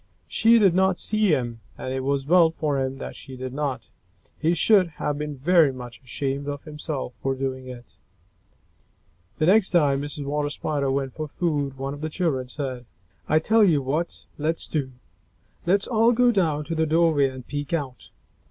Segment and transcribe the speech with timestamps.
[0.27, 3.83] She did not see him, and it was well for him that she did not.
[4.39, 7.93] He should have been very much ashamed of himself for doing it.
[9.37, 10.25] The next time Mrs.
[10.25, 12.85] Water Spider went for food, one of the children said,
[13.29, 14.93] "I tell you what let's do!
[15.67, 18.09] Let's all go down to the doorway and peek out."